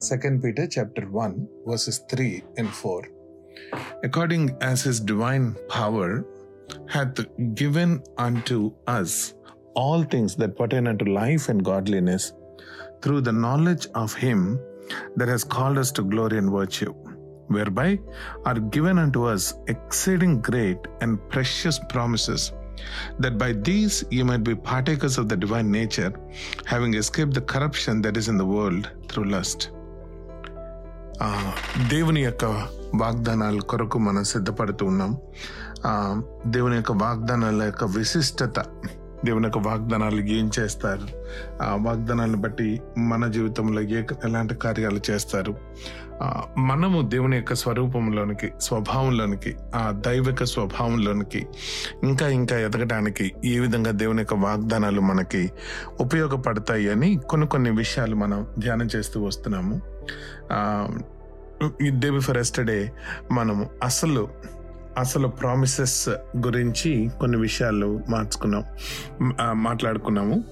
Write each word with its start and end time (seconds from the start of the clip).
2 0.00 0.38
Peter 0.40 0.68
chapter 0.68 1.08
1 1.10 1.48
verses 1.66 2.04
3 2.08 2.44
and 2.56 2.68
4. 2.70 3.02
According 4.04 4.56
as 4.60 4.82
his 4.82 5.00
divine 5.00 5.56
power 5.68 6.24
hath 6.88 7.18
given 7.56 8.00
unto 8.16 8.72
us 8.86 9.34
all 9.74 10.04
things 10.04 10.36
that 10.36 10.56
pertain 10.56 10.86
unto 10.86 11.04
life 11.04 11.48
and 11.48 11.64
godliness 11.64 12.32
through 13.02 13.22
the 13.22 13.32
knowledge 13.32 13.88
of 13.96 14.14
him 14.14 14.60
that 15.16 15.26
has 15.26 15.42
called 15.42 15.78
us 15.78 15.90
to 15.90 16.04
glory 16.04 16.38
and 16.38 16.52
virtue, 16.52 16.92
whereby 17.48 17.98
are 18.44 18.60
given 18.60 18.98
unto 18.98 19.24
us 19.24 19.54
exceeding 19.66 20.40
great 20.40 20.78
and 21.00 21.18
precious 21.28 21.80
promises, 21.88 22.52
that 23.18 23.36
by 23.36 23.50
these 23.52 24.04
you 24.12 24.24
might 24.24 24.44
be 24.44 24.54
partakers 24.54 25.18
of 25.18 25.28
the 25.28 25.36
divine 25.36 25.72
nature, 25.72 26.12
having 26.66 26.94
escaped 26.94 27.34
the 27.34 27.40
corruption 27.40 28.00
that 28.00 28.16
is 28.16 28.28
in 28.28 28.38
the 28.38 28.46
world 28.46 28.92
through 29.08 29.24
lust. 29.24 29.70
ఆ, 31.22 31.52
దేవుని 31.90 32.20
యొక్క 32.22 32.44
వాగ్దానాల 32.94 33.58
కొరకు 33.60 33.98
మనం 33.98 34.24
సిద్ధపడుతూ 34.24 34.86
ఉన్నాం. 34.86 35.16
ఆ, 35.86 36.22
దేవుని 36.46 36.74
యొక్క 36.76 36.92
వాగ్దానాల 36.92 37.62
యొక్క 37.62 37.84
విశిష్టత 37.84 38.64
దేవుని 39.24 39.46
యొక్క 39.46 39.68
వాగ్దానాలు 39.68 40.20
ఏం 40.20 40.50
చేస్తారు? 40.60 41.02
ఆ 41.62 41.78
వాగ్దానాలను 41.82 42.36
బట్టి 42.36 42.80
మన 42.98 43.26
జీవితంలో 43.26 43.80
ఏ 43.80 44.02
ఎలాంటి 44.24 44.54
కార్యాలు 44.54 45.00
చేస్తారు? 45.10 45.54
మనము 46.58 47.02
దేవుని 47.02 47.36
యొక్క 47.36 47.54
స్వరూపంలోనికి 47.54 48.52
స్వభావంలోనికి 48.60 49.56
ఆ 49.74 49.90
దైవిక 49.90 50.44
స్వభావంలోనికి 50.44 51.46
ఇంకా 52.02 52.28
ఇంకా 52.28 52.58
ఎదగడానికి 52.58 53.32
ఏ 53.44 53.58
విధంగా 53.58 53.90
దేవుని 53.90 54.18
యొక్క 54.18 54.34
వాగ్దానాలు 54.34 55.00
మనకి 55.00 55.50
ఉపయోగపడతాయి 56.00 56.90
అని 56.90 57.16
కొన్ని 57.28 57.46
కొన్ని 57.46 57.70
విషయాలు 57.70 58.16
మనం 58.16 58.46
ధ్యానం 58.58 58.88
చేస్తూ 58.96 59.22
వస్తున్నాము. 59.22 59.97
డే 61.98 62.10
బిఫోర్ 62.10 62.38
ఎస్టర్డే 62.38 62.90
మనము 63.30 63.70
అసలు 63.82 64.58
అసలు 64.98 65.28
ప్రామిసెస్ 65.28 66.08
గురించి 66.36 67.10
కొన్ని 67.18 67.38
విషయాలు 67.38 68.00
మార్చుకున్నాం 68.08 68.64
uh, 69.20 69.52
మాట్లాడుకున్నాము. 69.52 70.44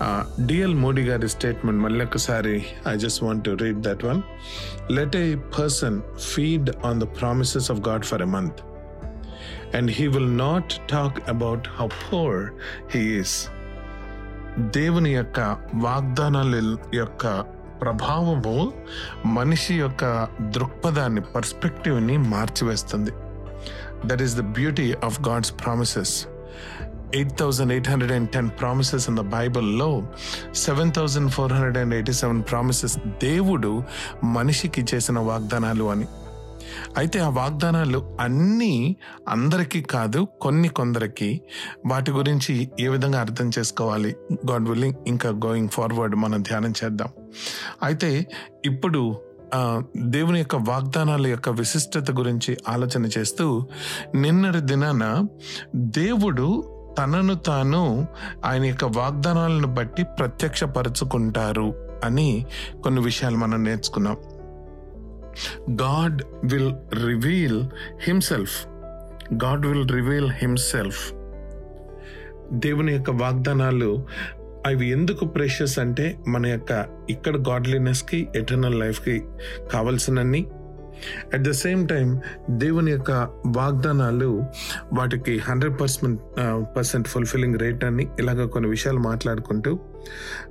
Uh, 0.00 0.46
డిఎల్ 0.46 0.74
మోడీ 0.74 1.02
గారి 1.02 1.28
స్టేట్మెంట్ 1.28 1.82
మళ్ళీ 1.82 2.04
ఒకసారి 2.04 2.64
I 2.86 2.96
just 2.96 3.22
want 3.22 3.44
to 3.44 3.50
read 3.50 3.82
that 3.82 4.04
one 4.04 4.22
let 4.90 5.16
a 5.16 5.34
person 5.34 6.00
feed 6.34 6.70
on 6.84 7.00
the 7.00 7.04
promises 7.20 7.70
of 7.70 7.88
God 7.88 8.04
for 8.04 8.22
a 8.22 8.24
month 8.24 8.60
and 9.74 9.90
he 9.90 10.06
will 10.06 10.38
not 10.38 10.88
talk 10.88 11.28
about 11.28 11.68
how 11.68 11.86
poor 11.86 12.50
he 12.90 13.18
is 13.18 13.48
దేవుని 14.58 15.14
యొక్క 15.14 15.40
వాగ్దానాల 15.74 16.78
యొక్క 16.94 17.26
ప్రభావము 17.82 18.72
మనిషి 19.26 19.74
యొక్క 19.74 20.28
దృక్పథాన్ని 20.40 21.20
పర్స్పెక్టివ్ని 21.20 22.16
మార్చివేస్తుంది. 22.16 23.10
That 24.06 24.22
is 24.22 24.34
the 24.36 24.40
beauty 24.40 24.94
of 25.04 25.28
God's 25.28 25.52
promises 25.64 26.26
eight 27.14 27.38
thousand 27.38 27.72
eight 27.72 27.88
hundred 27.88 28.12
and 28.12 28.30
ten 28.30 28.50
promises 28.50 29.08
in 29.08 29.16
the 29.16 29.20
బైబిల్లో 29.20 30.02
seven 30.54 30.92
thousand 30.92 31.30
four 31.30 31.52
hundred 31.52 31.78
and 31.78 31.94
eighty 31.94 32.12
seven 32.12 32.42
promises 32.50 32.98
దేవుడు 32.98 33.82
మనిషికి 34.24 34.86
చేసిన 34.94 35.18
వాగ్దానాలు 35.18 35.84
అని. 35.90 36.06
అయితే 36.96 37.18
ఆ 37.18 37.28
వాగ్దానాలు 37.28 38.16
అన్నీ 38.20 38.96
అందరికీ 39.28 39.82
కాదు 39.82 40.28
కొన్ని 40.40 40.68
కొందరికి 40.68 41.40
వాటి 41.86 42.10
గురించి 42.10 42.70
ఏ 42.80 42.88
విధంగా 42.88 43.20
అర్థం 43.20 43.50
చేసుకోవాలి? 43.58 44.16
గాడ్ 44.50 44.68
విల్లింగ్ 44.68 44.94
ఇంకా 45.06 45.30
గోయింగ్ 45.30 45.68
ఫార్వర్డ్ 45.68 46.16
మనం 46.16 46.42
ధ్యానం 46.42 46.74
చేద్దాం. 46.84 47.08
అయితే 47.82 48.26
ఇప్పుడు 48.64 49.02
దేవుని 49.96 50.38
యొక్క 50.38 50.56
వాగ్దానాల 50.56 51.26
యొక్క 51.26 51.48
విశిష్టత 51.48 52.10
గురించి 52.10 52.58
ఆలోచన 52.68 53.06
చేస్తూ 53.06 53.66
నిన్నటి 54.14 54.60
దినాన 54.60 55.26
దేవుడు 55.76 56.76
తనను 56.98 57.34
తాను 57.34 58.06
ఆయన 58.44 58.64
యొక్క 58.64 58.84
వాగ్దానాలను 58.84 59.68
బట్టి 59.74 60.02
ప్రత్యక్షపరచుకుంటారు 60.18 61.74
అని 62.04 62.46
కొన్ని 62.82 63.00
విషయాలు 63.00 63.36
మనం 63.36 63.64
నేర్చుకున్నాం. 63.64 64.16
God 65.70 66.22
will 66.44 66.72
reveal 67.06 67.62
himself 68.02 68.66
God 69.44 69.66
will 69.66 69.88
reveal 69.88 70.30
himself 70.30 71.12
దేవుని 72.52 72.92
యొక్క 72.92 73.10
వాగ్దానాలు 73.10 74.06
అవి 74.66 74.90
ఎందుకు 74.90 75.24
ప్రెషస్ 75.24 75.78
అంటే 75.78 76.18
మన 76.28 76.46
యొక్క 76.46 76.86
ఇక్కడ 77.10 77.36
గాడ్లీనెస్కి 77.48 78.28
ఎటర్నల్ 78.36 78.80
లైఫ్కి 78.80 79.24
కావలసినన్ని. 79.72 80.46
అట్ 81.34 81.42
ద 81.42 81.50
సేమ్ 81.50 81.88
టైం 81.88 82.20
దేవుని 82.50 82.92
యొక్క 82.92 83.10
వాగ్దానాలు 83.46 84.44
వాటికి 84.92 85.38
hundred 85.38 85.80
percent 85.80 86.20
percent 86.76 87.08
fulfilling 87.08 87.58
rate 87.58 87.84
అని 87.84 88.08
ఇలాగ 88.18 88.46
కొన్ని 88.46 88.70
విషయాలు 88.70 88.98
మాట్లాడుకుంటూ 88.98 89.78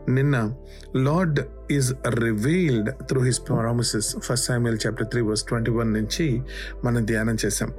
నిన్న 0.09 0.53
Lord 0.95 1.39
is 1.71 1.93
revealed 2.07 2.89
through 3.03 3.21
his 3.21 3.39
promises. 3.39 4.15
First 4.19 4.45
Samuel 4.45 4.77
chapter 4.87 5.07
three 5.07 5.21
verse 5.21 5.43
twenty 5.43 5.71
one 5.71 5.93
నుంచి 5.93 6.41
మనం 6.83 7.05
ధ్యానం 7.05 7.37
చేశాం. 7.45 7.71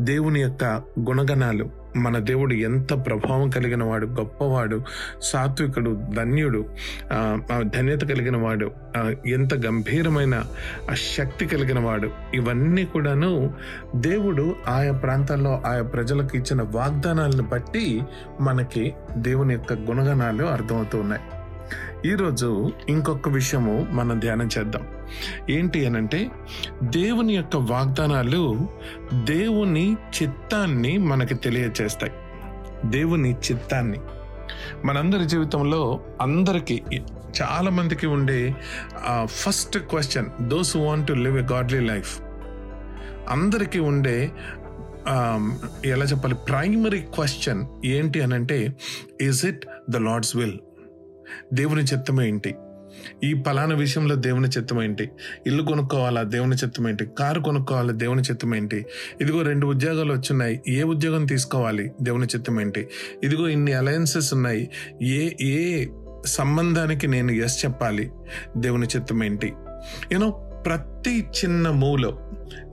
దేవుని 0.00 0.40
యొక్క 0.40 0.64
గుణగణాలు 1.00 1.82
మన 1.96 2.18
దేవుడు 2.18 2.54
ఎంత 2.54 3.06
ప్రభావం 3.06 3.50
కలిగిన 3.50 3.84
వాడు 3.84 4.06
గొప్పవాడు 4.06 4.82
సాత్వికుడు 5.22 6.00
ధన్యుడు 6.16 6.64
ధన్యత 7.62 8.00
కలిగిన 8.00 8.36
వాడు 8.36 8.70
ఎంత 9.26 9.54
గంభీరమైన 9.54 10.44
శక్తి 11.18 11.46
కలిగిన 11.46 11.78
వాడు 11.78 12.10
ఇవన్నీ 12.34 12.84
కూడాను 12.84 13.54
దేవుడు 13.96 14.56
ఆయా 14.68 14.92
ప్రాంతాల్లో 14.92 15.62
ఆయా 15.66 15.82
ప్రజలకు 15.82 16.36
ఇచ్చిన 16.36 16.62
వాగ్దానాలను 16.62 17.42
బట్టి 17.42 18.02
మనకి 18.40 18.94
దేవుని 19.16 19.54
యొక్క 19.54 19.72
గుణగణాలు 19.72 20.44
అర్థమవుతూ 20.44 20.98
ఉన్నాయి. 20.98 21.22
ఈరోజు 22.12 22.72
ఇంకొక 22.88 23.28
విషయము 23.28 23.86
మనం 23.90 24.18
ధ్యానం 24.18 24.48
చేద్దాం. 24.58 24.82
ఏంటి 25.50 25.86
అనంటే 25.86 26.30
దేవుని 26.82 27.32
యొక్క 27.34 27.56
వాగ్దానాలు 27.56 28.68
దేవుని 29.24 29.96
చిత్తాన్ని 30.22 30.98
మనకి 30.98 31.34
తెలియచేస్తాయి. 31.34 32.12
దేవుని 32.90 33.32
చిత్తాన్ని. 33.32 33.98
మనందరి 34.84 35.24
జీవితంలో 35.24 36.00
అందరికీ 36.20 36.82
చాలామందికి 37.42 38.06
ఉండే 38.06 38.54
first 39.24 39.78
question 39.78 40.48
those 40.48 40.76
want 40.76 41.08
to 41.08 41.12
live 41.12 41.38
a 41.38 41.42
godly 41.52 41.80
life 41.80 42.20
అందరికీ 43.28 43.78
ఉండే 43.78 44.32
ఎలా 45.84 46.04
చెప్పాలి 46.04 46.34
ప్రైమరీ 46.34 47.00
క్వశ్చన్ 47.00 47.64
ఏంటి 47.84 48.20
అనంటే 48.20 48.76
is 49.22 49.46
it 49.46 49.66
the 49.90 49.96
Lord's 49.96 50.36
will 50.36 50.58
దేవుని 51.54 51.82
చిత్తం 51.82 52.22
ఏంటి? 52.22 52.54
ఈ 53.24 53.34
పలానా 53.34 53.74
విషయంలో 53.74 54.14
దేవుని 54.14 54.48
చిత్తం 54.48 54.82
ఏంటి? 54.82 55.10
ఇల్లు 55.46 55.62
కొనుక్కోవాలా? 55.62 56.22
దేవుని 56.22 56.56
చిత్తం 56.56 56.88
ఏంటి? 56.88 57.06
కారు 57.18 57.40
కొనుక్కోవాలా? 57.40 57.92
దేవుని 57.92 58.22
చిత్తం 58.22 58.54
ఏంటి? 58.54 58.86
ఇదిగో 59.20 59.42
రెండు 59.42 59.66
ఉద్యోగాలు 59.66 60.12
వచ్చున్నాయి. 60.12 60.62
ఏ 60.68 60.82
ఉద్యోగం 60.82 61.26
తీసుకోవాలి? 61.26 61.92
దేవుని 62.02 62.26
చిత్తం 62.26 62.60
ఏంటి? 62.60 62.88
ఇదిగో 63.24 63.48
ఇన్ని 63.48 63.72
అలయన్సెస్ 63.72 64.34
ఉన్నాయి. 64.34 64.70
ఏ 65.02 65.30
ఏ 65.40 65.86
సంబంధానికి 66.26 67.06
నేను 67.06 67.32
ఎస్ 67.32 67.64
చెప్పాలి? 67.64 68.10
దేవుని 68.56 68.86
చిత్తం 68.96 69.24
ఏంటి? 69.24 69.52
యూనో 70.12 70.30
ప్రతి 70.66 71.20
చిన్న 71.20 71.70
మూలో 71.70 72.18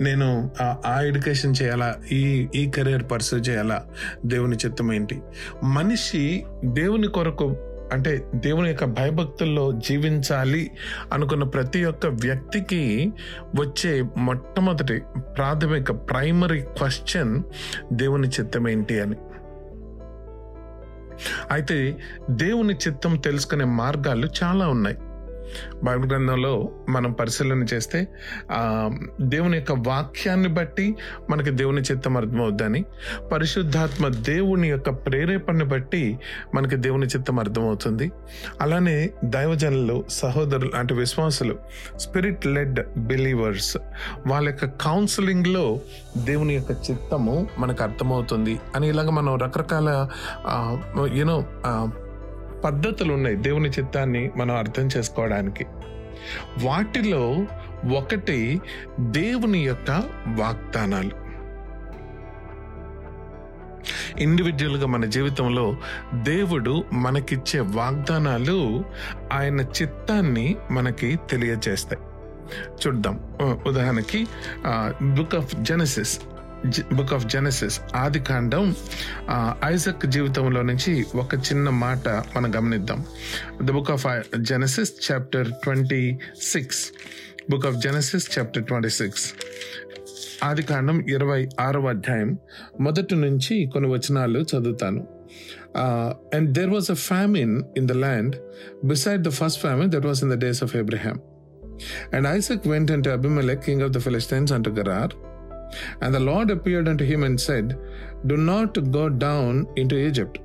నేను 0.02 0.52
ఆ- 0.62 1.02
ఎడ్యుకేషన్ 1.02 1.56
చేయాలా? 1.62 1.96
ఈ 2.12 2.48
ఈ 2.56 2.72
కెరీర్ 2.76 3.04
పర్సూ 3.12 3.38
చేయాలా? 3.38 3.86
దేవుని 4.26 4.58
చిత్తం 4.66 4.94
ఏంటి? 4.94 5.22
మనిషి 5.64 6.44
దేవుని 6.66 7.08
కొరకు 7.08 7.69
అంటే 7.92 8.32
దేవుని 8.36 8.68
యొక్క 8.68 8.86
భయభక్తుల్లో 8.86 9.72
జీవించాలి 9.72 10.72
అనుకున్న 11.14 11.44
ప్రతి 11.44 11.86
ఒక్క 11.86 12.06
వ్యక్తికి 12.06 13.14
వచ్చే 13.56 14.06
మొట్టమొదటి 14.18 15.04
ప్రాథమిక 15.38 15.92
ప్రైమరీ 15.92 16.62
క్వశ్చన్ 16.62 17.44
దేవుని 17.94 18.28
చిత్తం 18.28 18.68
ఏంటి 18.68 19.00
అని. 19.00 19.16
అయితే 21.52 21.98
దేవుని 22.30 22.74
చిత్తం 22.74 23.16
తెలుసుకునే 23.16 23.66
మార్గాలు 23.66 24.28
చాలా 24.44 24.68
ఉన్నాయి. 24.68 24.98
బైబిల్ 25.84 26.12
గ్రంథంలో 26.12 26.70
మనం 26.90 27.12
పరిశీలన 27.12 27.64
చేస్తే 27.64 28.08
దేవుని 29.22 29.58
యొక్క 29.58 29.72
వాక్యాన్ని 29.72 30.48
బట్టి 30.48 30.96
మనకి 31.30 31.50
దేవుని 31.50 31.82
చిత్తం 31.82 32.18
అర్థమవుద్దని 32.18 32.86
పరిశుద్ధాత్మ 33.32 34.08
దేవుని 34.08 34.68
యొక్క 34.68 34.90
ప్రేరేపణని 34.90 35.66
బట్టి 35.66 36.20
మనకి 36.56 36.76
దేవుని 36.76 37.06
చిత్తం 37.06 37.40
అర్థమవుతుంది. 37.40 38.12
అలానే 38.62 39.10
దైవజనులు 39.26 40.04
సహోదరులు 40.10 40.72
అంటే 40.76 40.96
విశ్వాసులు 40.96 41.56
స్పిరిట్ 41.96 42.48
లెడ్ 42.48 42.80
బిలీవర్స్ 42.98 43.78
వాళ్ళ 44.28 44.50
యొక్క 44.50 44.66
కౌన్సిలింగ్లో 44.66 45.80
దేవుని 46.18 46.54
యొక్క 46.54 46.72
చిత్తము 46.72 47.48
మనకు 47.60 47.84
అర్థమవుతుంది. 47.84 48.60
అని 48.76 48.90
ఇలాగ 48.90 49.10
మనం 49.10 49.36
రకరకాల 49.38 50.10
యూనో 51.14 51.46
పద్ధతులు 52.64 53.14
ఉన్నాయి 53.14 53.36
దేవుని 53.36 53.70
చిత్తాన్ని 53.70 54.32
మనం 54.38 54.56
అర్థం 54.56 54.90
చేసుకోవడానికి. 54.98 55.66
వాటిలో 56.64 57.46
ఒకటి 57.98 58.62
దేవుని 59.00 59.60
యొక్క 59.60 60.04
వాగ్దానాలు. 60.28 61.30
ఇండివిజువల్గా 64.20 64.88
మన 64.88 65.06
జీవితంలో 65.06 65.76
దేవుడు 66.14 66.84
మనకిచ్చే 66.94 67.60
వాగ్దానాలు 67.60 68.86
ఆయన 69.34 69.60
చిత్తాన్ని 69.60 70.56
మనకి 70.72 71.20
తెలియజేస్తాయి 71.30 72.02
చూద్దాం. 72.88 73.20
ఉదాహరణకి 73.68 74.28
book 75.02 75.36
of 75.36 75.56
Genesis 75.56 76.20
book 76.94 77.14
of 77.14 77.26
Genesis 77.26 77.82
ఆది 77.96 78.20
కాండం 78.20 78.76
ఐజక్ 79.64 80.06
జీవితంలో 80.06 80.62
నుంచి 80.62 81.06
ఒక 81.16 81.36
చిన్న 81.36 81.70
మాట 81.70 82.10
మనం 82.10 82.56
గమనిద్దాం. 82.56 83.06
The 83.62 83.72
book 83.72 83.92
of 83.92 84.06
Genesis 84.38 85.12
chapter 85.12 85.52
twenty 85.64 86.20
six 86.42 86.92
book 87.52 87.66
of 87.66 87.76
Genesis 87.76 88.40
chapter 88.40 88.64
twenty 88.64 88.90
six 88.90 89.34
ఆది 90.44 90.64
కాండం 90.64 91.02
ఇరవై 91.02 91.50
ఆరవ 91.60 91.88
అధ్యాయం. 91.88 92.38
మొదటి 92.80 93.16
నుంచి 93.16 93.70
కొన్ని 93.74 93.90
వచనాలు 93.90 94.40
చదువుతాను. 94.40 95.08
And 96.36 96.54
there 96.54 96.70
was 96.70 96.92
a 96.92 96.94
famine 96.94 97.64
in 97.78 97.88
the 97.88 97.92
land 97.92 98.36
beside 98.86 99.24
the 99.24 99.30
first 99.30 99.62
famine 99.62 99.92
that 99.92 100.06
was 100.06 100.24
in 100.24 100.32
the 100.32 100.42
days 100.42 100.64
of 100.64 100.76
Abraham 100.76 101.20
And 102.12 102.28
Isaac 102.28 102.66
went 102.66 102.92
unto 102.92 103.10
Abimelech, 103.10 103.64
king 103.66 103.82
of 103.82 103.94
the 103.94 104.02
Philistines, 104.02 104.52
unto 104.52 104.70
Gerar. 104.70 105.10
And 106.02 106.14
the 106.14 106.20
Lord 106.20 106.52
appeared 106.52 106.88
unto 106.88 107.06
him 107.06 107.24
and 107.24 107.40
said, 107.40 107.78
Do 108.28 108.38
not 108.38 108.92
go 108.92 109.10
down 109.10 109.68
into 109.76 109.98
Egypt. 109.98 110.40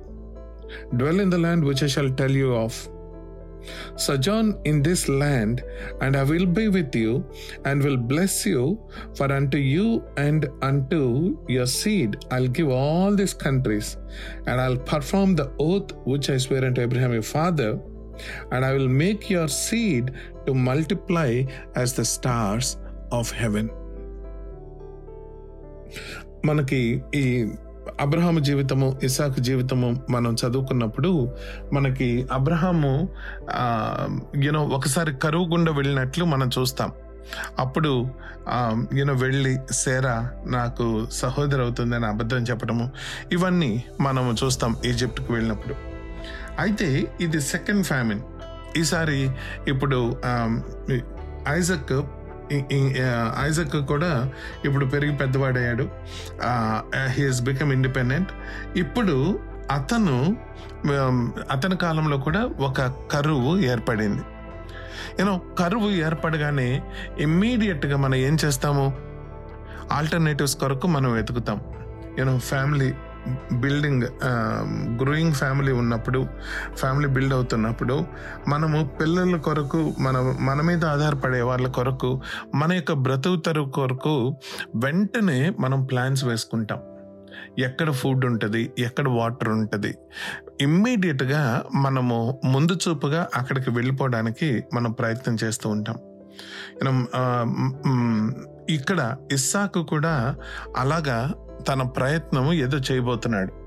Dwell 0.97 1.19
in 1.19 1.29
the 1.29 1.37
land 1.37 1.63
which 1.63 1.83
I 1.83 1.87
shall 1.87 2.09
tell 2.09 2.31
you 2.31 2.53
of. 2.55 2.89
Sojourn 3.95 4.59
in 4.65 4.83
this 4.83 5.07
land, 5.07 5.63
and 6.01 6.15
I 6.15 6.23
will 6.23 6.45
be 6.45 6.67
with 6.67 6.95
you, 6.95 7.25
and 7.65 7.81
will 7.81 7.97
bless 7.97 8.45
you, 8.45 8.79
for 9.15 9.31
unto 9.31 9.57
you 9.57 10.03
and 10.17 10.47
unto 10.61 11.37
your 11.47 11.65
seed 11.65 12.25
I'll 12.31 12.47
give 12.47 12.69
all 12.69 13.15
these 13.15 13.33
countries, 13.33 13.97
and 14.45 14.61
I'll 14.61 14.77
perform 14.77 15.35
the 15.35 15.51
oath 15.59 15.93
which 16.05 16.29
I 16.29 16.37
swear 16.37 16.65
unto 16.65 16.81
Abraham 16.81 17.13
your 17.13 17.23
father, 17.23 17.79
and 18.51 18.63
I 18.63 18.73
will 18.73 18.87
make 18.87 19.29
your 19.29 19.47
seed 19.47 20.11
to 20.45 20.53
multiply 20.53 21.43
as 21.75 21.93
the 21.93 22.05
stars 22.05 22.77
of 23.11 23.31
heaven. 23.31 23.71
మనకి 26.45 26.79
ఈ 27.15 27.23
అబ్రహాము 27.99 28.39
జీవితము 28.39 28.87
ఇసాకు 29.03 29.39
జీవితము 29.39 29.87
మనం 30.09 30.31
చదువుకున్నప్పుడు 30.41 31.11
మనకి 31.73 32.07
Abraham 32.31 32.91
you know 34.43 34.61
ఒకసారి 34.77 35.11
కరువు 35.23 35.45
గుండా 35.45 35.71
వెళ్ళినట్లు 35.71 36.25
మనం 36.25 36.49
చూస్తాం. 36.59 36.91
అప్పుడు 37.59 37.91
యూనో 38.93 39.13
వెళ్ళి 39.13 39.53
సేరా 39.71 40.15
నాకు 40.47 40.85
సహోదరి 41.11 41.61
అవుతుందని 41.61 42.05
అబద్ధం 42.05 42.43
చెప్పడము 42.49 42.85
ఇవన్నీ 43.31 43.71
మనము 44.01 44.31
చూస్తాం 44.43 44.73
ఈజిప్ట్కి 44.85 45.31
వెళ్ళినప్పుడు. 45.33 45.75
అయితే 46.59 46.89
ఇది 47.21 47.39
సెకండ్ 47.53 47.85
ఫ్యామిన్ 47.85 48.21
ఈసారి 48.77 49.19
ఇప్పుడు 49.67 49.99
ఐజక్ 51.47 51.95
ఐజక్ 53.39 53.75
కూడా 53.87 54.31
ఇప్పుడు 54.65 54.85
పెరిగి 54.85 55.17
పెద్దవాడయ్యాడు. 55.17 55.89
హీఈస్ 57.07 57.41
బికమ్ 57.41 57.73
ఇండిపెండెంట్ 57.73 58.31
ఇప్పుడు 58.77 59.39
అతను 59.71 60.37
అతని 61.51 61.77
కాలంలో 61.77 62.17
కూడా 62.17 62.41
ఒక 62.59 62.81
కరువు 63.11 63.57
ఏర్పడింది. 63.57 64.23
యూనో 65.19 65.41
కరువు 65.59 65.89
ఏర్పడగానే 65.89 66.69
ఇమ్మీడియట్గా 67.19 67.97
మనం 67.97 68.15
ఏం 68.15 68.37
చేస్తాము? 68.45 68.85
ఆల్టర్నేటివ్స్ 69.91 70.55
కొరకు 70.55 70.87
మనం 70.87 71.13
వెతుకుతాం. 71.13 71.61
You know 72.19 72.37
family 72.37 72.93
building 73.53 74.03
growing 75.01 75.33
family 75.33 75.71
ఉన్నప్పుడు 75.71 76.27
ఫ్యామిలీ 76.73 77.09
బిల్డ్ 77.09 77.33
అవుతున్నప్పుడు 77.33 78.05
మనము 78.47 78.87
పిల్లల 79.01 79.37
కొరకు 79.37 79.95
మన 79.99 80.37
మన 80.39 80.61
మీద 80.61 80.85
ఆధారపడే 80.85 81.41
వాళ్ళ 81.41 81.67
కొరకు 81.67 82.21
మన 82.55 82.73
యొక్క 82.73 82.93
బ్రతుకుతరు 82.93 83.61
కొరకు 83.61 84.35
వెంటనే 84.75 85.53
మనం 85.59 85.83
ప్లాన్స్ 85.83 86.25
వేసుకుంటాం. 86.25 86.81
ఎక్కడ 87.59 87.91
ఫుడ్ 87.91 88.25
ఉంటుంది 88.25 88.71
ఎక్కడ 88.79 89.09
వాటర్ 89.09 89.49
ఉంటుంది. 89.49 89.95
ఇమ్మీడియట్గా 90.61 91.63
మనము 91.75 92.41
ముందు 92.45 92.73
చూపుగా 92.73 93.27
అక్కడికి 93.35 93.69
వెళ్ళిపోవడానికి 93.69 94.63
మనం 94.73 94.91
ప్రయత్నం 94.91 95.37
చేస్తూ 95.43 95.69
ఉంటాం. 95.69 95.97
ఇక్కడ 98.69 99.15
ఇస్సాకు 99.31 99.83
కూడా 99.83 100.35
అలాగా 100.77 101.33
తన 101.67 101.81
ప్రయత్నము 101.81 102.53
ఏదో 102.53 102.77
చేయబోతున్నాడు. 102.77 103.65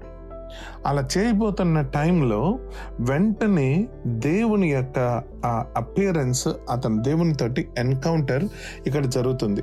అలా 0.87 1.09
చేయబోతున్న 1.19 1.81
టైంలో 1.81 2.59
వెంటనే 3.00 3.89
దేవుని 4.06 4.73
యొక్క 4.73 5.23
ఆ 5.45 5.65
అపియరెన్స్ 5.77 6.49
అతను 6.71 7.03
దేవునితోటి 7.03 7.69
ఎన్కౌంటర్ 7.79 8.45
ఇక్కడ 8.87 9.05
జరుగుతుంది. 9.06 9.62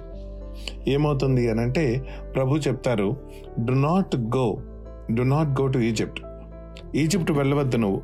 ఏమవుతుంది 0.88 1.50
అని 1.50 1.62
అంటే 1.62 2.04
ప్రభు 2.36 2.56
చెప్తారు 2.56 3.18
do 3.60 3.72
not 3.72 4.16
go 4.16 4.58
do 5.12 5.22
not 5.22 5.62
go 5.62 5.68
to 5.68 5.78
Egypt 5.78 6.20
Egypt 6.96 7.32
వెళ్ళవద్దు 7.32 7.78
నువ్వు. 7.78 8.02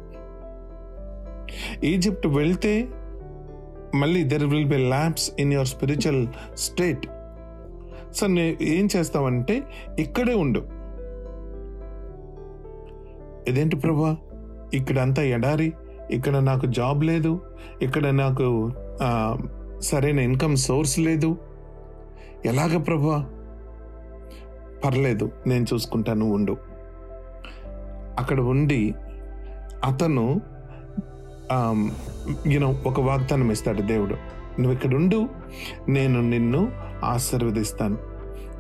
ఈజిప్ట్ 1.84 2.28
వెళ్తే 2.28 2.88
మళ్ళీ 3.96 4.24
there 4.24 4.44
will 4.44 4.70
be 4.70 4.78
lapse 4.78 5.32
in 5.40 5.54
your 5.54 5.68
spiritual 5.68 6.28
state 6.58 7.06
so 8.14 8.28
నేను 8.28 8.64
ఏం 8.64 8.88
చేస్తావంటే 8.96 9.64
ఇక్కడే 10.00 10.34
ఉండు. 10.34 10.62
ఇదేంటి 13.48 13.76
ప్రభా? 13.76 14.18
ఇక్కడంతా 14.74 15.24
ఎడారి 15.24 15.74
ఇక్కడ 16.12 16.38
నాకు 16.38 16.66
జాబ్ 16.66 17.04
లేదు 17.04 17.42
ఇక్కడ 17.82 18.08
నాకు 18.08 18.72
సరైన 19.80 20.20
ఇన్కమ్ 20.20 20.56
సోర్స్ 20.56 21.00
లేదు. 21.00 21.38
ఎలాగ 22.46 22.78
ప్రభా? 22.78 23.18
పర్లేదు 24.86 25.32
నేను 25.48 25.66
చూసుకుంటాను 25.74 26.34
ఉండు. 26.34 26.58
అక్కడ 28.20 28.40
ఉండి 28.40 28.94
అతను 29.84 30.42
యూనో 32.48 32.70
ఒక 32.86 33.00
వాగ్దానం 33.00 33.52
ఇస్తాడు 33.52 33.82
దేవుడు. 33.82 34.14
నువ్వు 34.60 34.74
ఇక్కడ 34.74 34.94
ఉండు 34.96 35.30
నేను 35.90 36.30
నిన్ను 36.30 36.72
ఆశీర్వదిస్తాను. 37.04 37.98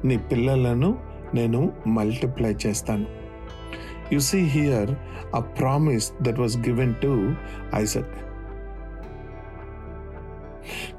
నీ 0.03 0.17
పిల్లలను 0.17 0.98
నేను 1.34 1.72
మల్టిప్లై 1.88 2.55
చేస్తాను. 2.67 3.05
You 4.13 4.20
see 4.20 4.39
here 4.39 4.91
a 5.36 5.39
promise 5.39 6.13
that 6.22 6.39
was 6.39 6.58
given 6.58 6.96
to 6.96 7.34
Isaac 7.75 8.15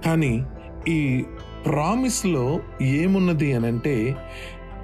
కానీ 0.05 0.45
ఈ 0.89 1.25
ప్రామిస్లో 1.67 2.61
ఏమున్నది 2.83 3.53
అని 3.53 3.67
అంటే 3.67 4.17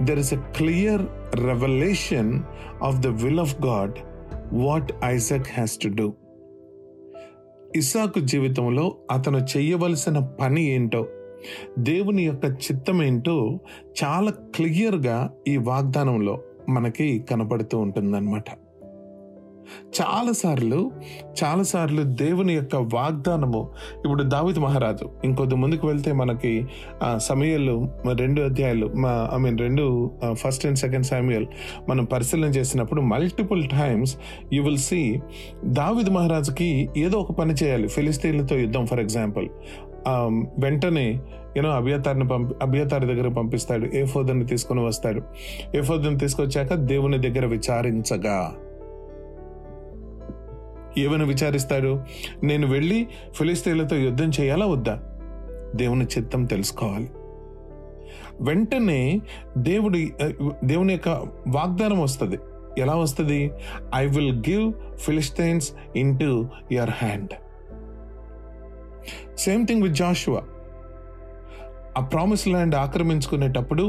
there 0.03 0.19
is 0.19 0.35
a 0.35 0.37
clear 0.37 1.03
revolution 1.35 2.43
of 2.83 3.01
the 3.01 3.07
will 3.07 3.41
of 3.41 3.67
God 3.67 3.97
what 4.53 4.93
Isaac 5.05 5.49
has 5.55 5.79
to 5.79 5.89
do 5.89 6.13
ఇసాకు 7.77 8.19
జీవితంలో 8.19 8.97
అతను 9.11 9.39
చేయవలసిన 9.57 10.19
పని 10.19 10.63
ఏంటో 10.71 11.07
దేవుని 11.79 12.23
యొక్క 12.23 12.45
చిత్తం 12.45 13.03
ఏంటో 13.03 13.61
చాలా 14.05 14.31
క్లియర్గా 14.31 15.31
ఈ 15.49 15.57
వాగ్దానంలో 15.57 16.39
మనకి 16.69 17.25
కనపడుతూ 17.31 17.79
ఉంటుందన్నమాట. 17.79 18.45
చాలాసార్లు 20.01 20.91
చాలాసార్లు 21.45 22.03
దేవుని 22.03 22.55
యొక్క 22.55 22.77
వాగ్దానము 22.77 23.69
ఇప్పుడు 24.05 24.23
దావిద్ 24.23 24.59
మహారాజు 24.59 25.09
ఇంకొద్ది 25.25 25.55
ముందుకు 25.55 25.87
వెళ్తే 25.87 26.13
మనకి 26.13 26.67
సమయాలు 27.17 27.19
సమయలు 27.19 27.89
రెండు 28.19 28.43
అధ్యాయాలు 28.43 28.87
ఐ 29.35 29.39
మీన్ 29.39 29.59
రెండు 29.59 30.11
ఫస్ట్ 30.33 30.67
అండ్ 30.67 30.79
సెకండ్ 30.79 31.07
సమయల్ 31.07 31.47
మనం 31.89 32.05
పరిశీలన 32.05 32.49
చేసినప్పుడు 32.49 33.01
multiple 33.01 33.69
times 33.69 34.17
you 34.53 34.63
will 34.65 34.79
see 34.79 35.21
David 35.65 36.11
మహారాజుకి 36.11 36.89
ఏదో 36.97 37.19
ఒక 37.19 37.33
పని 37.33 37.55
చేయాలి 37.55 37.89
ఫిలిస్తీన్లతో 37.89 38.57
యుద్ధం 38.57 38.87
ఫర్ 38.87 39.01
ఎగ్జాంపుల్. 39.01 39.49
వెంటనే 40.59 41.21
యూనో 41.57 41.71
అభియతారిని 41.71 42.29
పంపి 42.29 42.55
అభియతారి 42.63 43.07
దగ్గర 43.07 43.29
పంపిస్తాడు. 43.29 43.87
ఏ 43.87 44.05
ఫోదర్ని 44.05 44.47
తీసుకొని 44.47 44.85
వస్తాడు. 44.85 45.23
ఏ 45.77 45.81
ఫోదర్ని 45.81 46.19
తీసుకొచ్చాక 46.19 46.75
దేవుని 46.75 47.19
దగ్గర 47.19 47.47
విచారించగా. 47.47 48.55
ఏమని 50.99 51.25
విచారిస్తాడు? 51.25 52.01
నేను 52.43 52.67
వెళ్ళి 52.67 53.09
ఫిలిస్తీన్లతో 53.35 53.97
యుద్ధం 53.97 54.31
చేయాలా 54.41 54.67
వద్దా? 54.67 55.03
దేవుని 55.77 56.05
చిత్తం 56.05 56.45
తెలుసుకోవాలి. 56.45 57.11
వెంటనే 58.41 59.21
దేవుడి 59.59 60.13
దేవుని 60.65 60.93
యొక్క 60.93 61.09
వాగ్దానం 61.49 62.01
వస్తుంది. 62.01 62.39
ఎలా 62.79 62.95
వస్తుంది? 62.95 63.51
I 63.95 64.07
will 64.07 64.39
give 64.51 64.73
Philistines 64.97 65.73
into 66.19 66.49
your 66.73 66.91
hand 66.91 67.31
same 69.46 69.64
thing 69.68 69.84
with 69.84 69.96
Joshua 69.96 70.42
ఆ 72.00 72.02
promise 72.14 72.46
land 72.54 72.76
ఆక్రమించుకునేటప్పుడు 72.76 73.86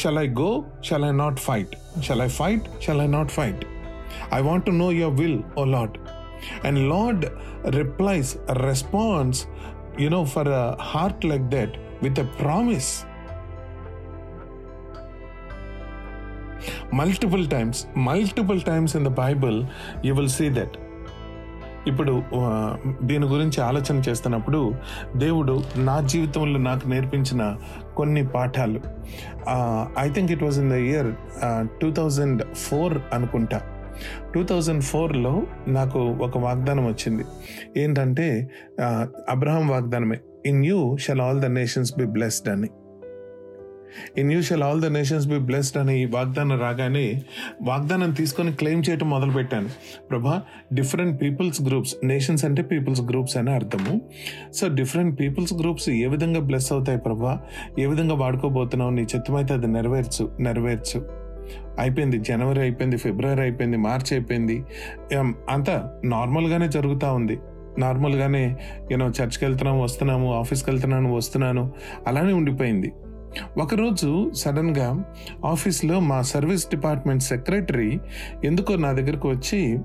shall 0.00 0.20
I 0.24 0.28
go 0.42 0.50
shall 0.88 1.06
I 1.10 1.12
not 1.24 1.40
fight 1.40 1.74
shall 2.06 2.22
I 2.28 2.30
fight 2.40 2.66
shall 2.84 3.02
I 3.06 3.08
not 3.16 3.32
fight 3.38 3.62
I 4.38 4.40
want 4.40 4.66
to 4.66 4.74
know 4.84 4.88
your 5.00 5.14
will 5.20 5.40
O 5.60 5.64
lord 5.76 5.96
and 6.68 6.80
lord 6.92 7.24
replies 7.80 8.32
response 8.68 9.40
you 9.98 10.10
know, 10.10 10.24
for 10.24 10.42
a 10.42 10.76
heart 10.80 11.24
like 11.24 11.50
that 11.50 11.76
with 12.00 12.18
a 12.18 12.24
promise. 12.38 13.04
Multiple 16.92 17.46
times, 17.46 17.86
multiple 17.94 18.60
times 18.60 18.94
in 18.94 19.02
the 19.02 19.10
Bible, 19.10 19.68
you 20.02 20.14
will 20.14 20.28
see 20.28 20.48
that. 20.50 20.76
ఇప్పుడు 21.87 22.13
దీని 23.03 23.25
గురించి 23.25 23.59
ఆలోచన 23.61 23.97
చేస్తున్నప్పుడు 24.09 24.61
దేవుడు 25.15 25.55
నా 25.77 25.95
జీవితంలో 26.13 26.59
నాకు 26.59 26.85
నేర్పించిన 26.87 27.43
కొన్ని 27.95 28.23
పాఠాలు. 28.27 28.79
I 29.99 30.07
think 30.09 30.31
it 30.31 30.43
was 30.43 30.59
in 30.59 30.69
the 30.71 30.77
year 30.89 31.09
two 31.81 31.89
thousand 31.91 32.41
four 32.55 32.95
అనుకుంటా. 33.13 33.59
టూ 34.33 34.41
థౌజండ్ 34.43 34.83
ఫోర్లో 34.83 35.33
నాకు 35.67 35.99
ఒక 36.21 36.37
వాగ్దానం 36.37 36.85
వచ్చింది. 36.85 37.23
ఏంటంటే 37.77 38.27
Abraham 39.29 39.67
వాగ్దానమే. 39.67 40.17
In 40.45 40.65
you 40.65 40.81
shall 41.05 41.21
all 41.21 41.39
the 41.41 41.45
nations 41.59 41.93
be 41.97 42.05
blessed 42.17 42.49
అని. 42.49 42.69
In 44.17 44.31
you 44.31 44.41
shall 44.41 44.63
all 44.63 44.81
the 44.81 44.85
nations 44.85 45.27
be 45.27 45.39
blessed 45.39 45.77
అని 45.77 46.01
ఈ 46.01 46.05
వాగ్దానం 46.05 46.59
రాగానే 46.59 47.21
వాగ్దానం 47.61 48.11
తీసుకొని 48.11 48.51
క్లెయిమ్ 48.53 48.83
చేయటం 48.89 49.09
మొదలుపెట్టాను. 49.09 49.69
ప్రభా 50.09 50.41
డిఫరెంట్ 50.73 51.21
పీపుల్స్ 51.21 51.61
గ్రూప్స్ 51.61 51.95
నేషన్స్ 52.03 52.45
అంటే 52.45 52.61
పీపుల్స్ 52.61 53.01
గ్రూప్స్ 53.01 53.37
అని 53.37 53.51
అర్థము. 53.51 54.01
సో 54.53 54.67
డిఫరెంట్ 54.67 55.19
పీపుల్స్ 55.19 55.53
గ్రూప్స్ 55.53 55.89
ఏ 55.89 56.07
విధంగా 56.07 56.39
బ్లెస్ 56.39 56.71
అవుతాయి 56.71 56.99
ప్రభా? 56.99 57.41
ఏ 57.79 57.85
విధంగా 57.85 58.15
వాడుకోబోతున్నావు? 58.15 58.91
నీ 58.91 59.01
చిత్తమైతే 59.01 59.53
అది 59.53 59.67
నెరవేర్చు 59.67 60.29
నెరవేర్చు. 60.39 61.27
అయిపోయింది 61.79 62.17
జనవరి 62.19 62.59
అయిపోయింది 62.59 62.97
ఫిబ్రవరి 62.97 63.41
అయిపోయింది 63.41 63.77
మార్చి 63.77 64.15
అయిపోయింది. 64.15 64.63
అంతా 65.49 66.01
నార్మల్గానే 66.05 66.67
జరుగుతూ 66.67 67.13
ఉంది. 67.13 67.39
నార్మల్గానే 67.77 68.57
యూనో 68.91 69.07
చర్చ్కి 69.07 69.45
వెళ్తున్నాము 69.45 69.83
వస్తున్నాము 69.83 70.33
ఆఫీస్కి 70.33 70.69
వెళ్తున్నాను 70.69 71.15
వస్తున్నాను 71.15 71.71
అలానే 72.07 72.33
ఉండిపోయింది. 72.33 72.91
ఒకరోజు 73.57 74.31
సడన్గా 74.35 75.03
ఆఫీస్లో 75.45 75.99
మా 75.99 76.21
సర్వీస్ 76.21 76.65
డిపార్ట్మెంట్ 76.65 77.23
సెక్రటరీ 77.23 77.99
ఎందుకో 78.43 78.75
నా 78.75 78.91
దగ్గరకు 78.91 79.29
వచ్చి 79.29 79.79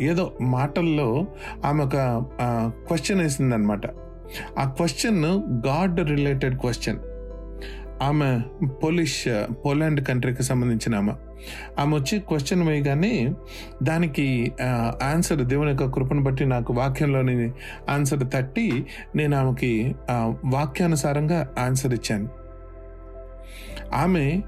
ఏదో 0.00 0.32
మాటల్లో 0.40 1.26
ఆమె 1.64 1.84
ఒక 1.84 1.96
క్వశ్చన్ 2.88 3.20
వేసిందనమాట 3.20 3.80
ఆ 4.58 4.64
క్వశ్చన్ 4.64 5.24
గాడ్ 5.66 6.00
రిలేటెడ్ 6.10 6.58
క్వశ్చన్. 6.58 6.98
ఆమె 8.02 8.40
పోలిష్ 8.68 9.28
పోలాండ్ 9.64 10.06
కంట్రీకి 10.06 10.42
సంబంధించిన 10.42 10.94
ఆమె. 10.94 11.12
ఆమె 11.78 11.96
వచ్చి 11.96 12.18
క్వశ్చన్ 12.18 12.62
వేయగానే 12.62 13.34
దానికి 13.82 14.52
ఆన్సర్ 15.02 15.38
దేవుని 15.38 15.70
యొక్క 15.70 15.86
కృపను 15.94 16.22
బట్టి 16.22 16.44
నాకు 16.46 16.72
వాక్యంలోని 16.72 17.52
ఆన్సర్ 17.88 18.24
తట్టి 18.34 18.86
నేను 19.16 19.36
ఆమెకి 19.36 19.94
వాక్యానుసారంగా 20.44 21.54
ఆన్సర్ 21.58 21.94
ఇచ్చాను. 21.94 22.41
ఆమె 23.94 24.42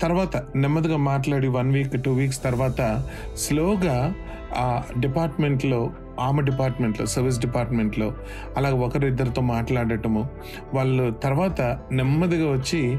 తర్వాత 0.00 0.36
నెమ్మదిగా 0.56 0.96
మాట్లాడి 0.96 1.48
వన్ 1.48 1.72
వీక్ 1.72 2.02
టూ 2.02 2.12
వీక్స్ 2.12 2.42
తర్వాత 2.42 3.02
స్లోగా 3.36 4.14
ఆ 4.56 4.82
డిపార్ట్మెంట్లో 4.98 5.90
ఆమె 6.20 6.42
డిపార్ట్మెంట్లో 6.42 7.06
సర్వీస్ 7.06 7.38
డిపార్ట్మెంట్లో 7.38 8.12
అలాగ 8.56 8.74
ఒకరిద్దరితో 8.74 9.42
మాట్లాడటము. 9.42 10.28
వాళ్ళు 10.74 11.10
తర్వాత 11.10 11.60
నెమ్మదిగా 11.92 12.52
వచ్చి 12.52 12.98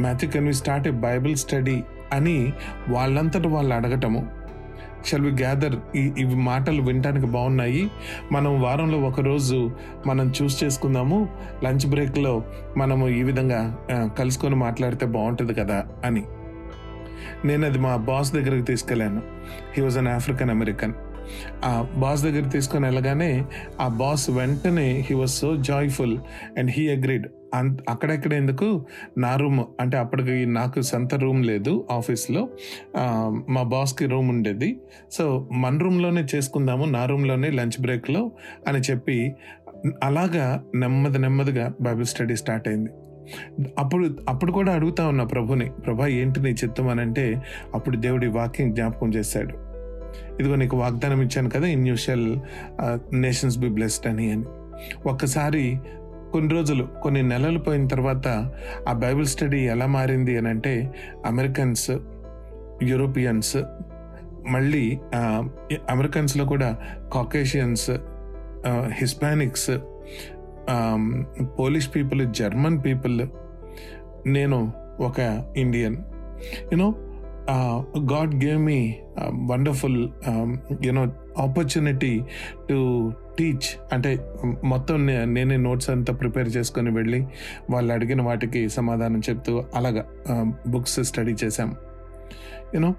Matthew 0.00 0.30
can 0.30 0.46
we 0.46 0.54
start 0.54 0.88
a 0.88 0.90
Bible 0.90 1.36
study 1.36 1.82
అని 2.12 2.52
వాళ్ళంతట 2.88 3.46
వాళ్ళు 3.46 3.74
అడగటము. 3.74 4.41
షల్ 5.06 5.24
వి 5.24 5.32
గ్యాదర్ 5.32 5.76
ఈ 5.96 6.02
ఇవి 6.18 6.34
మాటలు 6.34 6.82
వినటానికి 6.82 7.26
బాగున్నాయి. 7.26 7.90
మనం 8.32 8.62
వారంలో 8.62 8.98
ఒకరోజు 9.00 9.70
మనం 10.06 10.32
చూస్ 10.42 10.64
చేసుకుందాము. 10.64 11.28
లంచ్ 11.64 11.86
బ్రేక్లో 11.90 12.34
మనము 12.76 13.08
ఈ 13.08 13.22
విధంగా 13.22 13.60
కలుసుకొని 14.18 14.56
మాట్లాడితే 14.56 15.06
బాగుంటుంది 15.06 15.54
కదా 15.54 15.84
అని. 16.04 16.24
నేను 17.44 17.66
అది 17.66 17.78
మా 17.78 17.96
బాస్ 17.96 18.32
దగ్గరికి 18.32 18.64
తీసుకెళ్ళాను. 18.64 19.22
He 19.76 19.82
was 19.82 19.98
an 19.98 20.08
African 20.08 20.50
American 20.50 20.94
ఆ 21.64 21.86
బాస్ 21.96 22.22
దగ్గర 22.22 22.48
తీసుకొని 22.48 22.84
వెళ్ళగానే 22.84 23.44
ఆ 23.80 23.88
బాస్ 23.88 24.30
వెంటనే 24.30 24.88
he 25.08 25.14
was 25.14 25.30
so 25.30 25.56
joyful 25.56 26.18
and 26.58 26.70
he 26.70 26.84
agreed 26.88 27.26
అక్కడెక్కడ 27.88 28.32
ఎందుకు? 28.32 28.86
నా 29.18 29.36
రూమ్ 29.36 29.64
అంటే 29.80 29.98
అప్పటికి 29.98 30.46
నాకు 30.46 30.80
సొంత 30.80 31.14
రూమ్ 31.14 31.46
లేదు 31.46 31.88
ఆఫీస్లో. 31.90 32.48
మా 33.48 33.62
బాస్కి 33.62 34.06
రూమ్ 34.06 34.28
ఉండేది. 34.28 34.80
సో 35.12 35.48
మన 35.52 35.78
రూమ్లోనే 35.78 36.26
చేసుకుందాము 36.34 36.84
నా 36.84 37.04
రూమ్లోనే 37.04 37.50
లంచ్ 37.50 37.80
బ్రేక్లో 37.80 38.32
అని 38.68 38.78
చెప్పి 38.78 39.34
అలాగా 40.02 40.64
నెమ్మది 40.74 41.18
నెమ్మదిగా 41.18 41.72
బైబిల్ 41.80 42.04
స్టడీ 42.04 42.36
స్టార్ట్ 42.36 42.68
అయింది. 42.68 42.90
అప్పుడు 43.78 44.16
అప్పుడు 44.28 44.52
కూడా 44.52 44.72
అడుగుతా 44.72 45.08
ఉన్నా 45.08 45.24
ప్రభుని 45.24 45.70
ప్రభా 45.70 46.06
ఏంటి 46.06 46.42
నీ 46.42 46.50
చిత్తం? 46.50 46.88
అని 46.88 47.00
అంటే 47.00 47.42
అప్పుడు 47.74 47.96
దేవుడి 47.96 48.26
వాక్యం 48.26 48.74
జ్ఞాపకం 48.74 49.14
చేశాడు. 49.14 49.72
ఇదిగో 50.40 50.56
నీకు 50.56 50.76
వాగ్దానం 50.76 51.22
ఇచ్చాను 51.22 51.50
కదా 51.50 51.66
in 51.66 51.88
you 51.88 51.96
shall 51.96 52.38
nations 53.12 53.58
be 53.58 53.68
blessed 53.68 54.06
అని 54.06 54.32
అని. 54.32 54.44
ఒక్కసారి 55.08 55.78
కొన్ని 56.32 56.54
రోజులు 56.54 56.88
కొన్ని 57.02 57.22
నెలలు 57.22 57.58
పోయిన 57.58 57.86
తర్వాత 57.86 58.28
ఆ 58.88 58.92
బైబిల్ 58.92 59.26
స్టడీ 59.26 59.60
ఎలా 59.60 59.86
మారింది 59.86 60.38
అని 60.38 60.48
అంటే 60.48 60.94
అమెరికన్స్ 61.26 61.90
యూరోపియన్స్ 62.82 63.56
మళ్ళీ 64.48 64.98
అమెరికన్స్లో 65.90 66.44
కూడా 66.44 66.78
Caucasians 67.14 67.90
Hispanics 68.90 69.70
Polish 71.58 71.88
people 71.94 72.34
German 72.34 72.84
people 72.84 73.26
నేను 74.26 74.72
ఒక 75.00 75.44
Indian. 75.56 75.96
You know 76.72 76.94
God 77.98 78.44
gave 78.44 78.58
me 78.58 78.94
wonderful 79.50 80.08
you know 80.84 81.12
opportunity 81.38 82.22
to 82.68 83.12
teach 83.38 83.94
అంటే 83.94 84.18
మొత్తం 84.64 85.06
నే- 85.06 85.26
నేనే 85.26 85.56
నోట్స్ 85.56 85.90
అంతా 85.90 86.12
ప్రిపేర్ 86.12 86.48
చేసుకొని 86.48 86.90
వెళ్ళి 86.90 87.26
వాళ్ళు 87.70 87.92
అడిగిన 87.92 88.22
వాటికి 88.22 88.68
సమాధానం 88.68 89.18
చెప్తూ 89.18 89.64
అలాగా 89.74 90.04
um, 90.30 90.52
బుక్స్ 90.66 91.00
స్టడీ 91.02 91.32
చేశాం. 91.44 91.76
యూనో 92.74 92.94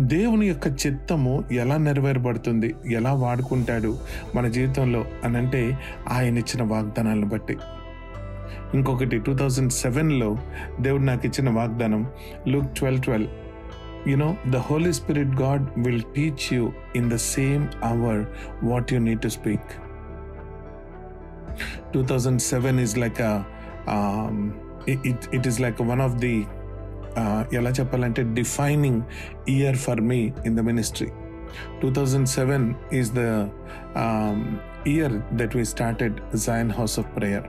దేవుని 0.00 0.46
యొక్క 0.46 0.66
చిత్తము 0.86 1.44
ఎలా 1.52 1.76
నెరవేరబడుతుంది 1.76 2.74
ఎలా 2.92 3.12
వాడుకుంటాడు 3.12 3.98
మన 4.34 4.46
జీవితంలో 4.48 5.04
అని 5.24 5.36
అంటే 5.36 5.78
ఆయన 6.08 6.38
ఇచ్చిన 6.38 6.62
వాగ్దానాలను 6.62 7.26
బట్టి. 7.26 7.56
ఇంకొకటి 8.74 9.18
టూ 9.18 9.34
థౌజండ్ 9.36 9.72
సెవెన్లో 9.72 10.38
దేవుడు 10.80 11.02
నాకు 11.02 11.26
ఇచ్చిన 11.26 11.50
వాగ్దానం 11.50 12.06
look 12.48 12.74
twelve 12.74 13.02
twelve 13.02 13.28
you know 14.11 14.29
the 14.51 14.59
holy 14.67 14.93
spirit 14.93 15.33
god 15.41 15.65
will 15.85 16.05
teach 16.15 16.45
you 16.53 16.63
in 16.95 17.09
the 17.11 17.17
same 17.27 17.63
hour 17.83 18.21
what 18.63 18.93
you 18.93 18.99
need 18.99 19.21
to 19.21 19.31
speak 19.37 19.69
two 21.93 22.01
thousand 22.05 22.41
seven 22.47 22.79
is 22.79 22.95
like 22.97 23.21
it 25.11 25.25
it 25.33 25.47
is 25.47 25.59
like 25.59 25.81
one 25.91 26.01
of 26.01 26.17
the 26.25 26.35
ఎలా 27.57 27.71
చెప్పాలంటే 27.71 28.21
defining 28.33 28.99
year 29.49 29.77
for 29.77 30.01
me 30.01 30.19
in 30.45 30.55
the 30.55 30.59
ministry 30.61 31.09
two 31.81 31.87
thousand 31.91 32.29
seven 32.29 32.65
is 32.93 33.11
the 33.11 33.23
year 34.87 35.15
that 35.33 35.55
we 35.55 35.63
started 35.65 36.17
Zion 36.47 36.71
house 36.71 36.97
of 36.99 37.09
prayer 37.17 37.47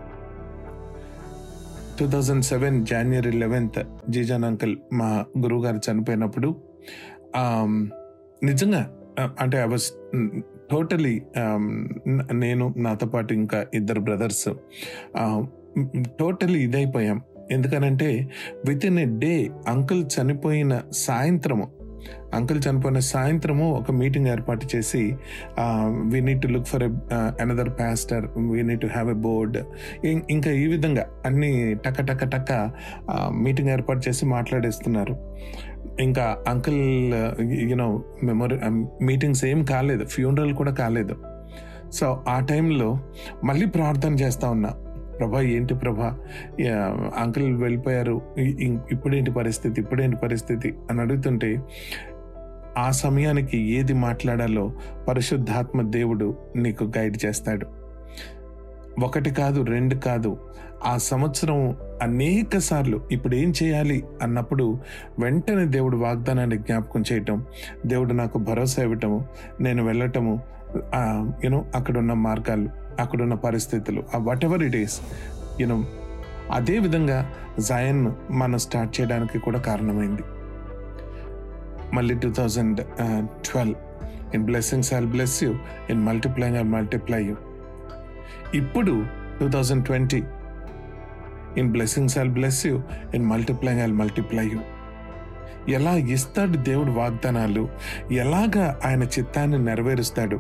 Two 2.04 2.10
thousand 2.10 2.44
seven 2.44 2.86
January 2.86 3.32
eleventh 3.32 3.88
జీజాన్ 4.10 4.44
uncle 4.44 4.78
మా 4.94 5.26
గురువుగారు 5.40 5.92
చనిపోయినప్పుడు 5.92 6.56
నిజంగా 8.44 8.90
అంటే 9.40 9.58
I 9.58 9.68
was 9.68 9.84
totally 10.72 11.22
నేను 12.32 12.74
నాతో 12.78 13.08
పాటు 13.08 13.34
ఇంకా 13.34 13.66
ఇద్దరు 13.74 14.00
బ్రదర్స్ 14.00 14.50
టోటలీ 16.20 16.64
ఇదైపోయాం. 16.64 17.22
ఎందుకనంటే 17.52 18.32
with 18.68 18.86
in 18.86 19.00
a 19.00 19.06
day 19.06 19.50
uncle 19.68 20.06
చనిపోయిన 20.16 20.82
సాయంత్రము 20.92 21.72
అంకుల్ 22.34 22.62
చనిపోయిన 22.70 23.00
సాయంత్రము 23.00 23.74
ఒక 23.74 23.92
మీటింగ్ 23.92 24.28
ఏర్పాటు 24.28 24.68
చేసి 24.76 25.16
we 26.12 26.22
need 26.22 26.42
to 26.42 26.48
look 26.48 26.66
for 26.66 26.84
another 27.14 27.70
pastor 27.70 28.26
we 28.38 28.64
need 28.64 28.82
to 28.82 28.88
have 28.88 29.10
a 29.10 29.14
board 29.14 29.58
ఇంకా 30.06 30.52
ఈ 30.52 30.68
విధంగా 30.68 31.06
అన్ని 31.26 31.76
టక 31.86 32.02
టక 32.02 32.24
టక 32.24 32.72
మీటింగ్ 33.32 33.70
ఏర్పాటు 33.70 34.02
చేసి 34.08 34.26
మాట్లాడేస్తున్నారు. 34.26 35.16
ఇంకా 36.00 36.38
అంకుల్ 36.48 37.14
యూనో 37.42 38.04
మెమొరీ 38.24 38.58
మీటింగ్స్ 39.06 39.46
ఏం 39.46 39.64
కాలేదు. 39.64 40.06
ఫ్యూనరల్ 40.06 40.54
కూడా 40.54 40.74
కాలేదు. 40.74 41.16
సో 41.94 42.24
ఆ 42.28 42.40
టైంలో 42.40 43.00
మళ్ళీ 43.44 43.66
ప్రార్థన 43.66 44.14
చేస్తూ 44.14 44.52
ఉన్నా. 44.52 44.72
ప్రభా 45.20 45.42
ఏంటి 45.42 45.76
ప్రభా? 45.76 46.20
అంకుల్ 47.18 47.62
వెళ్ళిపోయారు. 47.62 48.22
ఇప్పుడేంటి 48.92 49.32
పరిస్థితి? 49.32 49.82
ఇప్పుడేంటి 49.82 50.18
పరిస్థితి? 50.18 50.74
అని 50.90 51.02
అడుగుతుంటే 51.02 51.62
ఆ 52.78 52.92
సమయానికి 52.92 53.58
ఏది 53.58 53.94
మాట్లాడాలో 53.94 54.72
పరిశుద్ధాత్మ 55.08 55.82
దేవుడు 55.82 56.38
నీకు 56.56 56.84
గైడ్ 56.84 57.18
చేస్తాడు. 57.26 57.68
ఒకటి 59.04 59.30
కాదు 59.30 59.62
రెండు 59.62 59.96
కాదు. 59.96 60.38
ఆ 60.86 60.98
సంవత్సరం 60.98 61.76
అనేక 62.02 62.58
సార్లు 62.58 63.02
ఇప్పుడు 63.12 63.36
ఏం 63.36 63.54
చేయాలి 63.64 64.04
అన్నప్పుడు 64.22 64.80
వెంటనే 65.20 65.66
దేవుడు 65.66 65.98
వాగ్దానాన్ని 65.98 66.58
జ్ఞాపకం 66.58 67.04
చేయటం 67.12 67.46
దేవుడు 67.86 68.14
నాకు 68.14 68.38
భరోసా 68.38 68.84
ఇవ్వటము 68.84 69.26
నేను 69.62 69.86
వెళ్ళటము 69.86 70.42
యూనో 71.44 71.66
అక్కడున్న 71.76 72.14
మార్గాలు. 72.14 72.83
అక్కడున్న 73.00 73.34
పరిస్థితులు 73.34 74.04
whatever 74.46 74.64
it 74.64 74.76
is 74.76 75.02
you know 75.62 75.86
అదే 76.52 76.80
విధంగా 76.80 77.34
జయన్ 77.60 78.12
మనం 78.32 78.58
స్టార్ట్ 78.58 79.02
చేయడానికి 79.02 79.40
కూడా 79.40 79.60
కారణమైంది. 79.60 80.24
మళ్ళీ 81.96 82.16
two 82.16 82.34
thousand 82.34 82.82
twelve 83.46 83.76
in 84.36 84.46
blessings 84.46 84.94
I 84.94 85.00
bless 85.00 85.44
you 85.44 85.56
in 85.90 86.06
multiplying 86.06 86.58
I 86.58 86.62
multiply 86.62 87.24
you 87.24 87.36
ఇప్పుడు 88.54 89.06
two 89.40 89.50
thousand 89.50 89.86
twenty 89.86 90.24
in 91.58 91.72
blessings 91.72 92.18
I 92.18 92.28
bless 92.28 92.68
you 92.68 92.82
in 93.16 93.26
multiplying 93.26 93.82
I 93.82 93.86
multiply 93.86 94.46
you 94.48 94.60
ఎలా 95.70 95.92
ఇస్తాడు 95.92 96.58
దేవుడు 96.58 96.92
వాగ్దానాలు? 96.92 97.70
ఎలాగా 98.12 98.80
ఆయన 98.86 99.04
చిత్తాన్ని 99.04 99.66
నెరవేరుస్తాడు? 99.66 100.40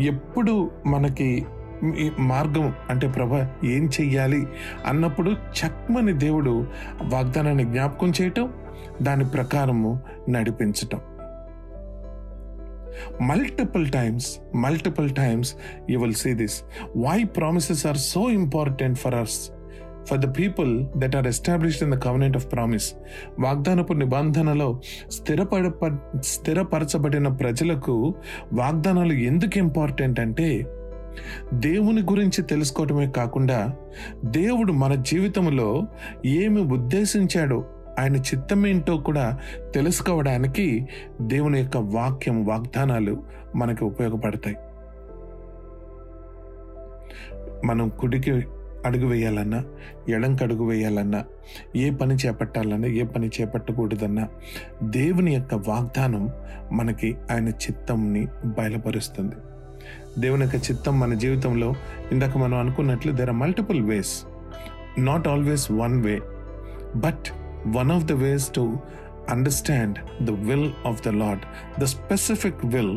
ఎప్పుడు 0.00 0.70
మనకి 0.86 1.46
మార్గం 2.18 2.74
అంటే 2.90 3.08
ప్రభ 3.08 3.34
ఏం 3.64 3.90
చెయ్యాలి 4.00 4.46
అన్నప్పుడు 4.86 5.30
చక్మని 5.30 6.12
దేవుడు 6.12 6.66
వాగ్దానాన్ని 7.02 7.64
జ్ఞాపకం 7.64 8.12
చేయటం 8.22 8.52
దాని 9.02 9.24
ప్రకారము 9.24 10.00
నడిపించటం. 10.28 11.00
Multiple 13.20 13.90
times 13.90 14.38
multiple 14.54 15.10
times 15.10 15.54
you 15.90 16.00
will 16.00 16.14
see 16.14 16.34
this 16.34 16.62
why 16.96 17.24
promises 17.24 17.86
are 17.86 17.96
so 17.96 18.30
important 18.30 18.98
for 18.98 19.14
us 19.14 19.50
for 20.10 20.18
the 20.18 20.38
people 20.38 20.86
that 20.96 21.16
are 21.16 21.26
established 21.26 21.82
in 21.82 21.92
the 21.92 21.98
covenant 21.98 22.36
of 22.36 22.52
promise 22.52 22.94
వాగ్దానపు 23.40 23.92
నిబంధనలో 23.92 24.80
స్థిరపడ 25.10 25.72
స్థిరపరచబడిన 26.20 27.28
ప్రజలకు 27.28 28.14
వాగ్దానాలు 28.52 29.12
ఎందుకు 29.12 29.58
ఇంపార్టెంట్ 29.58 30.20
అంటే 30.20 30.66
దేవుని 31.52 32.00
గురించి 32.00 32.42
తెలుసుకోవటమే 32.42 33.10
కాకుండా 33.10 33.76
దేవుడు 34.24 34.72
మన 34.72 34.94
జీవితంలో 34.94 35.86
ఏమి 36.26 36.60
ఉద్దేశించాడో 36.60 37.64
ఆయన 37.98 38.16
చిత్తమేంటో 38.16 38.96
కూడా 38.96 39.38
తెలుసుకోవడానికి 39.74 40.88
దేవుని 41.20 41.58
యొక్క 41.58 41.76
వాక్యం 41.76 42.46
వాగ్దానాలు 42.46 43.22
మనకు 43.56 43.86
ఉపయోగపడతాయి. 43.86 44.56
మనం 47.64 47.88
కుడికి 47.88 48.32
అడుగు 48.86 49.06
వేయాలన్నా 49.06 49.64
ఎడంకి 50.08 50.44
అడుగు 50.44 50.64
వేయాలన్నా 50.64 51.24
ఏ 51.76 51.90
పని 51.90 52.14
చేపట్టాలన్నా 52.14 52.88
ఏ 52.88 53.02
పని 53.02 53.30
చేపట్టకూడదన్నా 53.40 54.28
దేవుని 54.82 55.34
యొక్క 55.34 55.54
వాగ్దానం 55.54 56.30
మనకి 56.72 57.16
ఆయన 57.30 57.48
చిత్తంని 57.48 58.26
బయలుపరుస్తుంది. 58.44 59.34
దేవుని 60.18 60.42
యొక్క 60.42 60.56
చిత్తం 60.70 61.00
మన 61.00 61.14
జీవితంలో 61.14 61.74
ఇందాక 62.12 62.38
మనం 62.38 62.58
అనుకున్నట్లు 62.58 63.12
there 63.12 63.28
are 63.28 63.38
multiple 63.38 63.80
ways 63.82 64.12
not 64.98 65.28
always 65.28 65.70
one 65.72 66.02
way 66.02 66.16
but 66.96 67.28
one 67.66 67.90
of 67.90 68.04
the 68.04 68.12
ways 68.12 68.50
to 68.50 68.78
understand 69.28 69.98
the 70.22 70.30
will 70.30 70.72
of 70.86 71.08
the 71.08 71.08
Lord 71.08 71.44
the 71.80 71.84
specific 71.84 72.62
will 72.64 72.96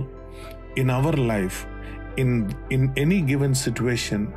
in 0.78 0.90
our 0.90 1.20
life 1.20 1.66
in 2.18 2.50
in 2.72 2.88
any 2.98 3.24
given 3.24 3.56
situation 3.56 4.28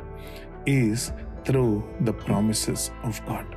is 0.67 1.05
through 1.43 1.81
the 2.01 2.13
promises 2.27 2.91
of 3.05 3.21
God 3.29 3.51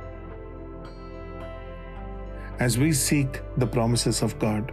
as 2.59 2.77
we 2.77 2.91
seek 2.93 3.41
the 3.57 3.65
promises 3.67 4.21
of 4.21 4.37
God. 4.39 4.71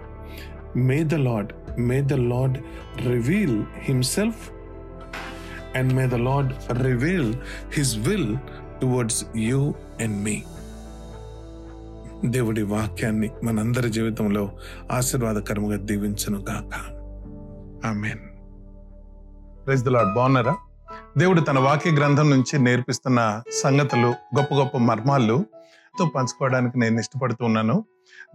May 0.77 1.03
the 1.11 1.19
Lord, 1.19 1.49
may 1.79 2.01
the 2.13 2.17
Lord 2.17 2.55
reveal 3.07 3.65
Himself 3.89 4.35
and 5.75 5.93
may 5.93 6.07
the 6.11 6.19
Lord 6.19 6.49
reveal 6.73 7.27
His 7.79 7.91
will 8.07 8.39
towards 8.81 9.17
you 9.37 9.75
and 10.05 10.25
me. 10.27 10.37
దేవుడి 12.25 12.63
వాక్యాన్ని 12.63 13.31
మనందరి 13.45 13.91
జీవితంలో 13.91 14.53
ఆశీర్వాదకరముగా 14.91 15.77
దీవించను 15.77 16.39
గాక. 16.39 16.75
Amen 17.87 18.25
praise 19.67 19.85
the 19.85 19.89
lord 19.89 20.15
బాగున్నారా? 20.15 20.57
దేవుడు 21.19 21.41
తన 21.41 21.59
వాక్య 21.59 21.91
గ్రంథం 21.91 22.31
నుంచి 22.31 22.59
నేర్పిస్తున్న 22.59 23.43
సంగతులు 23.63 24.07
గొప్ప 24.07 24.55
గొప్ప 24.55 24.77
మర్మాలు 24.79 25.47
తో 25.99 26.05
పంచుకోవడానికి 26.05 26.79
నేను 26.79 27.01
ఇష్టపడుతున్నాను 27.01 27.85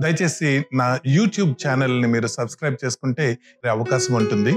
దయచేసి 0.01 0.49
నా 0.79 0.87
యూట్యూబ్ 1.17 1.51
ఛానల్ని 1.63 2.07
మీరు 2.07 2.29
సబ్స్క్రైబ్ 2.37 2.77
చేసుకుంటే 2.83 3.25
అవకాశం 3.75 4.13
ఉంటుంది. 4.21 4.53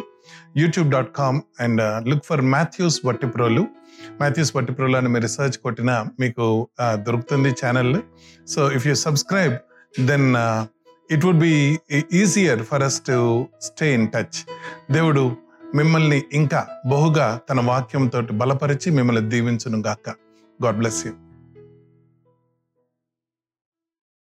YouTube 0.62 0.88
dot 0.94 1.11
com 1.20 1.38
and 1.64 1.83
look 2.11 2.24
for 2.31 2.42
Matthews 2.54 2.98
Vattiprolu 3.09 3.64
Matthews 4.20 4.52
Vattiprolu 4.57 4.96
అని 5.00 5.09
మీరు 5.09 5.24
రీసెర్చ్ 5.28 5.59
కొట్టినా 5.66 5.96
మీకు 6.22 6.44
uh, 6.85 6.94
దొరుకుతుంది 7.07 7.52
channel. 7.62 7.94
So 8.48 8.61
if 8.78 8.87
you 8.90 8.94
subscribe 9.07 9.54
then 10.11 10.28
it 11.11 11.22
would 11.26 11.42
be 11.46 11.54
easier 12.22 12.62
for 12.70 12.83
us 12.83 12.98
to 13.11 13.18
stay 13.68 13.87
in 13.98 14.09
touch 14.14 14.38
దేవుడు 14.90 15.24
మిమ్మల్ని 15.74 16.18
ఇంకా 16.33 16.61
బహుగా 16.92 17.28
తన 17.48 17.61
వాక్యంతో 17.70 18.20
బలపరిచి 18.42 18.90
మిమ్మల్ని 18.90 19.24
దీవించును 19.33 19.81
గాక 19.88 20.09
గాడ్ 20.61 20.78
బ్లెస్ 20.83 21.00
యూ 21.07 21.12